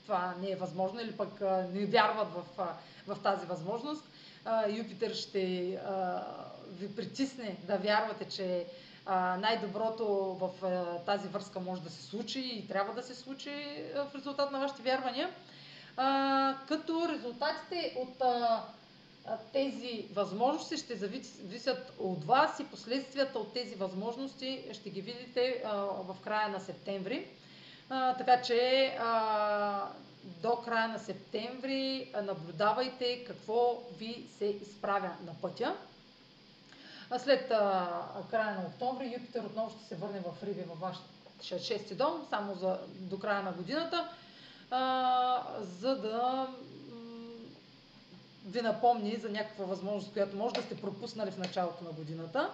това 0.05 0.35
не 0.41 0.51
е 0.51 0.55
възможно 0.55 0.99
или 0.99 1.11
пък 1.11 1.41
а, 1.41 1.67
не 1.73 1.85
вярват 1.85 2.27
в, 2.33 2.43
а, 2.57 2.73
в 3.07 3.23
тази 3.23 3.45
възможност. 3.45 4.03
А, 4.45 4.69
Юпитър 4.69 5.13
ще 5.13 5.73
а, 5.73 6.23
ви 6.72 6.95
притисне 6.95 7.57
да 7.67 7.77
вярвате, 7.77 8.25
че 8.25 8.65
най-доброто 9.39 10.05
в 10.39 10.65
а, 10.65 11.00
тази 11.05 11.27
връзка 11.27 11.60
може 11.60 11.81
да 11.81 11.89
се 11.89 12.01
случи 12.03 12.39
и 12.39 12.67
трябва 12.67 12.93
да 12.93 13.03
се 13.03 13.15
случи 13.15 13.84
а, 13.95 14.05
в 14.05 14.15
резултат 14.15 14.51
на 14.51 14.60
вашите 14.60 14.81
вярвания. 14.81 15.29
А, 15.98 16.57
като 16.67 17.10
резултатите 17.10 17.95
от 17.98 18.22
а, 18.22 18.63
тези 19.53 20.05
възможности 20.13 20.77
ще 20.77 20.95
зависят 20.95 21.93
от 22.00 22.24
вас 22.24 22.60
и 22.60 22.65
последствията 22.65 23.39
от 23.39 23.53
тези 23.53 23.75
възможности 23.75 24.63
ще 24.74 24.89
ги 24.89 25.01
видите 25.01 25.63
а, 25.65 25.75
в 25.77 26.15
края 26.24 26.50
на 26.50 26.60
септември. 26.60 27.27
А, 27.89 28.13
така 28.17 28.41
че 28.41 28.86
а, 29.00 29.89
до 30.25 30.55
края 30.55 30.88
на 30.88 31.00
септември 31.00 32.12
наблюдавайте 32.24 33.24
какво 33.27 33.81
ви 34.00 34.25
се 34.38 34.45
изправя 34.45 35.12
на 35.25 35.34
пътя. 35.41 35.75
А 37.09 37.19
след 37.19 37.51
а, 37.51 37.89
края 38.31 38.55
на 38.55 38.62
октомври 38.67 39.13
Юпитер 39.13 39.43
отново 39.43 39.69
ще 39.69 39.88
се 39.88 39.95
върне 39.95 40.19
в 40.19 40.43
Риби 40.43 40.62
във 40.62 40.79
вашия 40.79 41.59
шести 41.59 41.95
дом, 41.95 42.27
само 42.29 42.55
за, 42.55 42.79
до 42.88 43.19
края 43.19 43.43
на 43.43 43.51
годината, 43.51 44.09
а, 44.71 45.43
за 45.62 45.95
да 45.95 46.47
ви 48.45 48.62
напомни 48.62 49.15
за 49.15 49.29
някаква 49.29 49.65
възможност, 49.65 50.13
която 50.13 50.38
може 50.38 50.55
да 50.55 50.62
сте 50.62 50.81
пропуснали 50.81 51.31
в 51.31 51.38
началото 51.38 51.83
на 51.83 51.91
годината. 51.91 52.50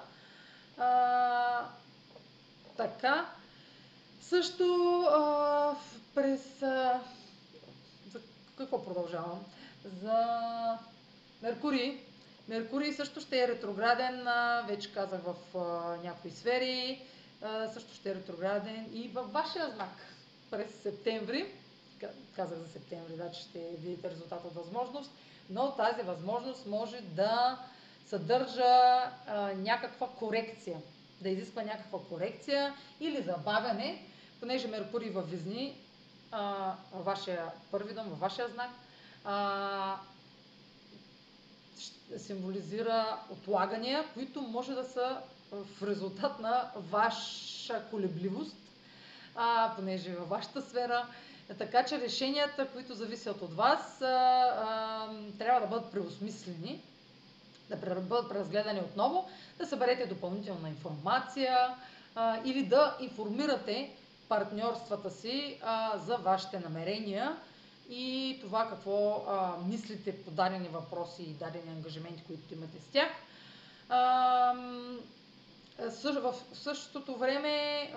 А, 0.78 1.66
така. 2.78 3.26
Също 4.22 5.00
а, 5.02 5.76
през... 6.16 6.62
А, 6.62 7.00
за 8.12 8.20
какво 8.58 8.86
продължавам? 8.86 9.46
За 10.04 10.18
Меркурий 11.42 12.11
Меркурий 12.52 12.94
също 12.94 13.22
ще 13.22 13.44
е 13.44 13.48
ретрограден, 13.48 14.28
вече 14.68 14.94
казах 14.94 15.22
в 15.22 15.36
някои 16.04 16.32
сфери. 16.32 17.02
също 17.74 17.94
ще 17.94 18.12
е 18.12 18.16
ретрограден 18.16 18.90
и 18.94 19.08
във 19.08 19.32
вашия 19.32 19.70
знак 19.70 19.96
през 20.50 20.72
септември. 20.84 21.46
Казах 22.36 22.58
за 22.58 22.68
септември, 22.68 23.16
да, 23.16 23.32
че 23.32 23.42
ще 23.42 23.60
видите 23.60 24.10
резултат 24.10 24.46
от 24.46 24.54
възможност, 24.54 25.12
но 25.50 25.72
тази 25.72 26.02
възможност 26.02 26.66
може 26.66 27.02
да 27.02 27.60
съдържа 28.08 28.64
а, 28.64 29.54
някаква 29.56 30.08
корекция, 30.08 30.78
да 31.22 31.30
изисква 31.30 31.64
някаква 31.64 32.00
корекция 32.10 32.74
или 33.00 33.22
забавяне, 33.22 34.06
понеже 34.40 34.68
Меркурий 34.68 35.10
във 35.10 35.30
Визни, 35.32 35.78
а, 36.32 36.74
във 36.94 37.06
вашия 37.06 37.46
първи 37.72 37.94
дом, 37.94 38.10
във 38.10 38.20
вашия 38.20 38.48
знак, 38.48 38.70
а, 39.26 39.96
символизира 42.18 43.18
отлагания, 43.30 44.04
които 44.14 44.42
може 44.42 44.74
да 44.74 44.84
са 44.84 45.18
в 45.52 45.88
резултат 45.88 46.40
на 46.40 46.72
ваша 46.76 47.82
колебливост, 47.90 48.56
а, 49.36 49.74
понеже 49.76 50.12
е 50.12 50.16
във 50.16 50.30
вашата 50.30 50.62
сфера. 50.62 51.06
Така 51.58 51.86
че 51.86 52.00
решенията, 52.02 52.68
които 52.68 52.94
зависят 52.94 53.42
от 53.42 53.54
вас, 53.54 54.02
а, 54.02 54.06
а, 54.06 55.10
трябва 55.40 55.62
да 55.62 55.68
бъдат 55.68 55.92
преосмислени, 55.92 56.82
да 57.70 57.76
бъдат 58.02 58.30
преразгледани 58.30 58.80
отново, 58.80 59.30
да 59.58 59.66
съберете 59.66 60.06
допълнителна 60.06 60.70
информация 60.70 61.58
а, 62.16 62.40
или 62.46 62.64
да 62.66 62.98
информирате 63.02 63.92
партньорствата 64.30 65.12
си 65.12 65.60
а, 65.64 65.98
за 65.98 66.16
вашите 66.18 66.60
намерения 66.60 67.38
и 67.92 68.38
това 68.42 68.70
какво 68.70 69.26
а, 69.28 69.58
мислите 69.68 70.24
по 70.24 70.32
дадени 70.32 70.68
въпроси 70.68 71.24
и 71.24 71.34
дадени 71.34 71.70
ангажименти, 71.72 72.24
които 72.28 72.54
имате 72.54 72.80
с 72.80 72.86
тях. 72.86 73.10
А, 73.90 74.54
в 76.06 76.34
същото 76.54 77.16
време 77.16 77.94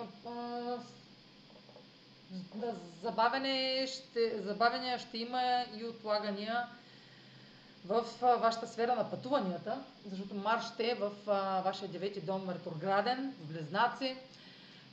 забавяне 3.03 3.87
ще, 3.87 4.43
забавяне 4.43 4.99
ще 4.99 5.19
има 5.19 5.65
и 5.77 5.85
отлагания 5.85 6.67
в 7.87 8.05
вашата 8.21 8.69
сфера 8.69 8.95
на 8.95 9.11
пътуванията, 9.11 9.79
защото 10.11 10.35
Марс 10.35 10.73
ще 10.73 10.91
е 10.91 10.95
в 10.95 11.11
вашия 11.65 11.89
девети 11.89 12.21
дом 12.21 12.51
ретрограден, 12.51 13.35
в 13.41 13.47
Близнаци, 13.47 14.17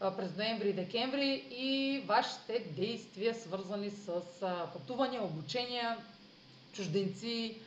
през 0.01 0.37
ноември 0.37 0.69
и 0.69 0.73
декември 0.73 1.45
и 1.51 2.03
вашите 2.05 2.59
действия, 2.59 3.35
свързани 3.35 3.89
с 3.89 4.21
пътувания, 4.73 5.23
обучения, 5.23 5.97
чужденци, 6.73 7.57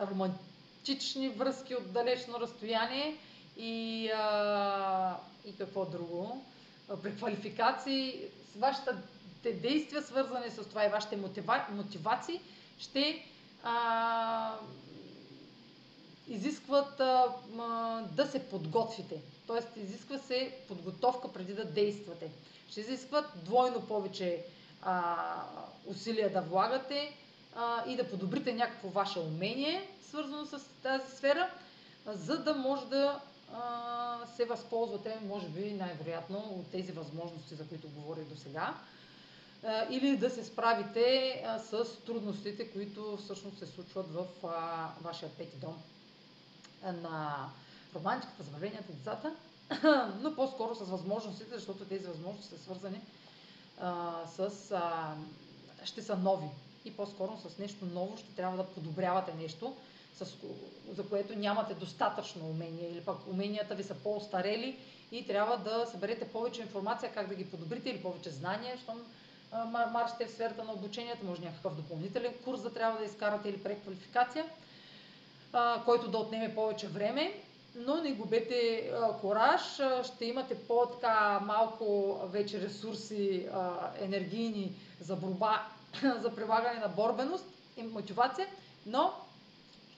романтични 0.00 1.28
връзки 1.28 1.74
от 1.74 1.92
далечно 1.92 2.40
разстояние 2.40 3.16
и, 3.56 4.04
и 5.46 5.56
какво 5.58 5.84
друго, 5.84 6.44
преквалификации, 7.02 8.20
с 8.54 8.58
вашите 8.58 9.52
действия, 9.52 10.02
свързани 10.02 10.50
с 10.50 10.68
това 10.68 10.84
и 10.84 10.88
вашите 10.88 11.16
мотива, 11.16 11.66
мотивации, 11.70 12.40
ще 12.78 13.24
а, 13.62 14.54
изискват 16.28 17.00
а, 17.00 17.24
да 18.12 18.26
се 18.26 18.48
подготвите. 18.48 19.20
Тоест, 19.50 19.68
изисква 19.76 20.18
се 20.18 20.52
подготовка 20.68 21.32
преди 21.32 21.54
да 21.54 21.64
действате. 21.64 22.30
Ще 22.70 22.80
изискват 22.80 23.24
двойно 23.44 23.80
повече 23.86 24.44
а, 24.82 25.16
усилия 25.86 26.32
да 26.32 26.40
влагате 26.40 27.16
а, 27.56 27.84
и 27.90 27.96
да 27.96 28.10
подобрите 28.10 28.52
някакво 28.52 28.88
ваше 28.88 29.18
умение, 29.18 29.88
свързано 30.08 30.46
с 30.46 30.60
тази 30.82 31.16
сфера, 31.16 31.50
а, 32.06 32.16
за 32.16 32.38
да 32.38 32.54
може 32.54 32.86
да 32.86 33.20
а, 33.54 34.18
се 34.36 34.44
възползвате, 34.44 35.18
може 35.28 35.48
би 35.48 35.72
най-вероятно, 35.72 36.38
от 36.38 36.70
тези 36.70 36.92
възможности, 36.92 37.54
за 37.54 37.68
които 37.68 37.88
говорих 37.88 38.24
до 38.24 38.36
сега. 38.36 38.74
Или 39.90 40.16
да 40.16 40.30
се 40.30 40.44
справите 40.44 41.34
а, 41.46 41.58
с 41.58 41.84
трудностите, 42.06 42.70
които 42.70 43.16
всъщност 43.16 43.58
се 43.58 43.66
случват 43.66 44.06
в 44.14 44.26
а, 44.46 44.88
вашия 45.02 45.28
пети 45.30 45.56
дом 45.56 45.82
на 46.82 47.48
романтиката, 47.94 48.42
забавленията, 48.42 48.92
децата, 48.92 49.34
но 50.20 50.34
по-скоро 50.34 50.74
с 50.74 50.80
възможностите, 50.80 51.54
защото 51.54 51.84
тези 51.84 52.06
възможности 52.06 52.54
са 52.54 52.62
свързани 52.62 53.00
с... 54.36 54.70
А, 54.72 55.14
ще 55.84 56.02
са 56.02 56.16
нови. 56.16 56.46
И 56.84 56.96
по-скоро 56.96 57.38
с 57.38 57.58
нещо 57.58 57.84
ново 57.84 58.16
ще 58.16 58.34
трябва 58.34 58.56
да 58.56 58.66
подобрявате 58.66 59.34
нещо, 59.34 59.76
с, 60.14 60.26
за 60.90 61.08
което 61.08 61.38
нямате 61.38 61.74
достатъчно 61.74 62.46
умение 62.46 62.88
или 62.90 63.00
пък 63.00 63.26
уменията 63.28 63.74
ви 63.74 63.82
са 63.82 63.94
по-остарели 63.94 64.78
и 65.12 65.26
трябва 65.26 65.56
да 65.56 65.86
съберете 65.86 66.28
повече 66.28 66.60
информация 66.60 67.12
как 67.14 67.28
да 67.28 67.34
ги 67.34 67.50
подобрите 67.50 67.90
или 67.90 68.02
повече 68.02 68.30
знания, 68.30 68.76
защото 68.76 69.00
маршите 69.92 70.26
в 70.26 70.30
сферата 70.30 70.64
на 70.64 70.72
обучението, 70.72 71.24
може 71.24 71.42
някакъв 71.42 71.74
допълнителен 71.76 72.34
курс 72.44 72.62
да 72.62 72.72
трябва 72.72 72.98
да 72.98 73.04
изкарате 73.04 73.48
или 73.48 73.62
преквалификация, 73.62 74.44
който 75.84 76.10
да 76.10 76.18
отнеме 76.18 76.54
повече 76.54 76.88
време, 76.88 77.40
но 77.74 77.96
не 77.96 78.12
губете 78.12 78.90
а, 78.94 79.18
кораж, 79.18 79.60
ще 80.06 80.24
имате 80.24 80.54
по-така 80.54 81.40
малко 81.40 82.18
вече 82.26 82.60
ресурси 82.60 83.48
а, 83.52 83.90
енергийни 84.00 84.72
за 85.00 85.16
борба, 85.16 85.66
за 86.22 86.34
прилагане 86.34 86.80
на 86.80 86.88
борбеност 86.88 87.44
и 87.76 87.82
мотивация, 87.82 88.46
но 88.86 89.12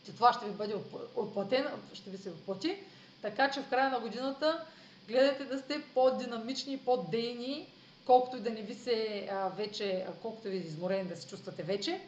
че 0.05 0.13
това 0.13 0.33
ще 0.33 0.47
ви 0.47 0.51
бъде 0.51 0.75
отплатено, 1.17 1.71
ще 1.93 2.11
ви 2.11 2.19
се 2.19 2.31
отплати. 2.31 2.77
Така 3.23 3.51
че 3.51 3.61
в 3.61 3.69
края 3.69 3.91
на 3.91 4.01
годината 4.01 4.65
гледайте 5.09 5.45
да 5.45 5.59
сте 5.59 5.83
по-динамични, 5.95 6.79
по-дейни, 6.79 7.67
колкото 8.07 8.37
и 8.37 8.41
да 8.41 8.51
не 8.51 8.63
ви 8.63 8.75
се 8.75 9.29
а, 9.33 9.49
вече, 9.49 10.07
колкото 10.23 10.49
ви 10.49 10.57
изморени 10.57 11.09
да 11.09 11.17
се 11.17 11.29
чувствате 11.29 11.63
вече. 11.63 12.01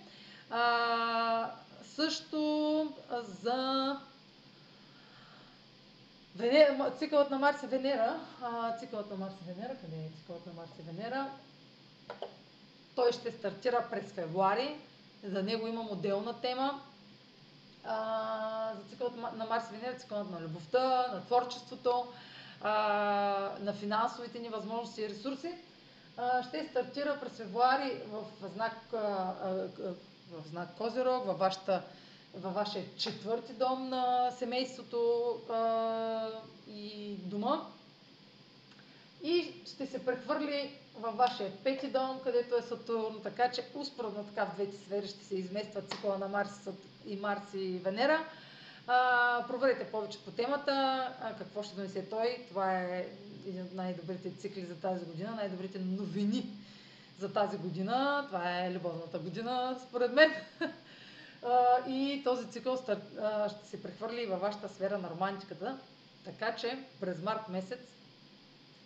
А, 0.50 1.50
също 1.94 2.92
за 3.42 4.00
Венера, 6.36 6.92
цикълът 6.98 7.30
на 7.30 7.38
Марс 7.38 7.62
и 7.62 7.66
Венера. 7.66 8.20
А, 8.42 8.76
цикълът 8.76 9.10
на 9.10 9.16
Марс 9.16 9.34
и 9.42 9.52
Венера, 9.52 9.74
къде 9.80 9.96
е 9.96 10.10
цикълът 10.18 10.46
на 10.46 10.52
Марс 10.52 10.70
и 10.78 10.82
Венера? 10.82 11.30
Той 12.94 13.12
ще 13.12 13.32
стартира 13.32 13.86
през 13.90 14.12
февруари. 14.12 14.76
За 15.24 15.42
него 15.42 15.66
имам 15.66 15.88
отделна 15.90 16.40
тема 16.40 16.80
а, 17.84 18.72
за 18.74 18.90
цикълът 18.90 19.16
на 19.16 19.46
Марс 19.46 19.64
и 19.70 19.76
Венера, 19.76 19.98
цикълът 19.98 20.30
на 20.30 20.40
любовта, 20.40 21.06
на 21.12 21.24
творчеството, 21.24 22.06
а, 22.62 22.72
на 23.60 23.72
финансовите 23.72 24.38
ни 24.38 24.48
възможности 24.48 25.02
и 25.02 25.08
ресурси. 25.08 25.54
А, 26.16 26.42
ще 26.42 26.68
стартира 26.70 27.20
през 27.20 27.32
февруари 27.32 28.00
в 28.10 28.24
знак, 28.54 28.76
а, 28.92 28.96
а, 28.96 29.68
в 30.30 30.48
знак 30.48 30.68
Козирог, 30.78 31.26
във, 31.26 31.38
вашата, 31.38 31.82
във 32.36 32.54
вашия 32.54 32.84
четвърти 32.96 33.52
дом 33.52 33.88
на 33.88 34.30
семейството 34.38 35.30
а, 35.50 36.28
и 36.68 37.14
дома. 37.14 37.60
И 39.22 39.52
ще 39.66 39.86
се 39.86 40.04
прехвърли 40.06 40.70
във 40.98 41.16
вашия 41.16 41.56
пети 41.56 41.86
дом, 41.86 42.20
където 42.24 42.56
е 42.56 42.62
Сатурн, 42.62 43.20
така 43.22 43.50
че 43.50 43.64
успоредно 43.74 44.24
така 44.24 44.44
в 44.44 44.54
двете 44.54 44.76
сфери 44.76 45.08
ще 45.08 45.24
се 45.24 45.34
измества 45.34 45.82
цикъла 45.82 46.18
на 46.18 46.28
Марс 46.28 46.68
и 47.06 47.16
Марс 47.16 47.54
и 47.54 47.78
Венера. 47.78 48.24
А, 48.86 49.46
проверете 49.48 49.84
повече 49.84 50.24
по 50.24 50.30
темата, 50.30 50.72
а, 51.22 51.34
какво 51.38 51.62
ще 51.62 51.76
донесе 51.76 52.08
той. 52.08 52.44
Това 52.48 52.80
е 52.80 53.08
един 53.46 53.62
от 53.62 53.74
най-добрите 53.74 54.30
цикли 54.40 54.64
за 54.64 54.74
тази 54.74 55.04
година, 55.04 55.34
най-добрите 55.36 55.78
новини 55.78 56.46
за 57.20 57.32
тази 57.32 57.56
година. 57.56 58.24
Това 58.26 58.60
е 58.60 58.74
любовната 58.74 59.18
година, 59.18 59.78
според 59.88 60.12
мен. 60.12 60.30
А, 61.44 61.78
и 61.88 62.22
този 62.24 62.50
цикъл 62.50 62.76
ще 62.76 62.96
се 63.70 63.82
прехвърли 63.82 64.26
във 64.26 64.40
вашата 64.40 64.68
сфера 64.68 64.98
на 64.98 65.10
романтиката. 65.10 65.78
Така 66.24 66.56
че 66.56 66.78
през 67.00 67.22
март 67.22 67.48
месец 67.48 67.78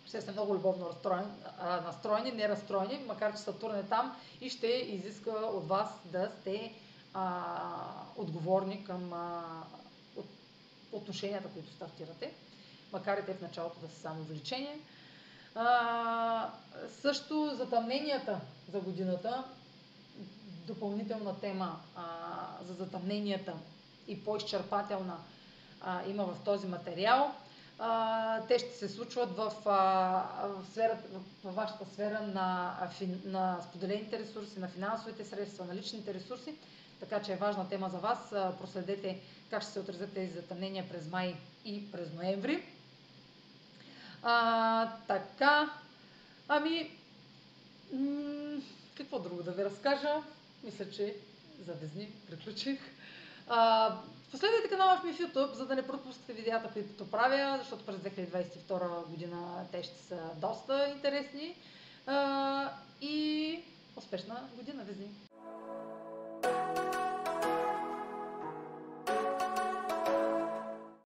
ще 0.05 0.21
сте 0.21 0.31
много 0.31 0.53
любовно 0.53 0.85
настроени, 0.87 1.27
настроени, 1.61 2.31
не 2.31 2.49
разстроени, 2.49 3.03
макар 3.07 3.31
че 3.31 3.37
Сатурн 3.37 3.75
е 3.75 3.83
там 3.83 4.15
и 4.41 4.49
ще 4.49 4.67
изиска 4.67 5.29
от 5.31 5.67
вас 5.67 5.89
да 6.05 6.31
сте 6.41 6.73
а, 7.13 7.43
отговорни 8.17 8.83
към 8.83 9.13
а, 9.13 9.43
от, 10.15 10.25
отношенията, 10.91 11.47
които 11.49 11.73
стартирате, 11.73 12.33
макар 12.93 13.17
и 13.17 13.25
те 13.25 13.33
в 13.33 13.41
началото 13.41 13.79
да 13.79 13.87
са 13.87 13.99
само 13.99 14.21
увеличение. 14.21 14.79
А, 15.55 16.49
също 17.01 17.55
затъмненията 17.55 18.39
за 18.71 18.79
годината, 18.79 19.43
допълнителна 20.73 21.39
тема 21.39 21.79
а, 21.95 22.03
за 22.67 22.73
затъмненията 22.73 23.53
и 24.07 24.23
по-изчерпателна 24.23 25.17
а, 25.81 26.01
има 26.07 26.25
в 26.25 26.35
този 26.45 26.67
материал 26.67 27.33
а, 27.79 28.41
те 28.47 28.59
ще 28.59 28.71
се 28.71 28.89
случват 28.89 29.37
в, 29.37 29.53
а, 29.65 29.73
в, 30.47 30.65
сферата, 30.71 31.03
в, 31.43 31.51
вашата 31.51 31.85
сфера 31.85 32.21
на, 32.21 32.75
на 33.25 33.61
споделените 33.69 34.19
ресурси, 34.19 34.59
на 34.59 34.67
финансовите 34.67 35.25
средства, 35.25 35.65
на 35.65 35.75
личните 35.75 36.13
ресурси. 36.13 36.55
Така 36.99 37.21
че 37.21 37.33
е 37.33 37.37
важна 37.37 37.69
тема 37.69 37.89
за 37.89 37.97
вас. 37.97 38.29
Проследете 38.61 39.21
как 39.49 39.63
ще 39.63 39.71
се 39.71 39.79
отразят 39.79 40.13
тези 40.13 40.33
затъмнения 40.33 40.89
през 40.89 41.07
май 41.07 41.35
и 41.65 41.91
през 41.91 42.13
ноември. 42.13 42.63
А, 44.23 44.91
така. 45.07 45.69
Ами, 46.47 46.91
м- 47.93 48.61
какво 48.97 49.19
друго 49.19 49.43
да 49.43 49.51
ви 49.51 49.65
разкажа? 49.65 50.15
Мисля, 50.63 50.91
че 50.91 51.15
за 51.65 51.73
Везни 51.73 52.11
приключих. 52.29 52.79
А, 53.47 53.95
последвайте 54.31 54.69
канала 54.69 55.01
ми 55.03 55.13
в 55.13 55.19
YouTube, 55.19 55.53
за 55.53 55.65
да 55.65 55.75
не 55.75 55.87
пропускате 55.87 56.33
видеята, 56.33 56.69
които 56.73 57.11
правя, 57.11 57.57
защото 57.59 57.85
през 57.85 57.95
2022 57.95 59.05
година 59.05 59.65
те 59.71 59.83
ще 59.83 60.03
са 60.03 60.29
доста 60.35 60.91
интересни. 60.95 61.55
А, 62.05 62.71
и 63.01 63.59
успешна 63.95 64.49
година, 64.55 64.83
Везни! 64.83 65.09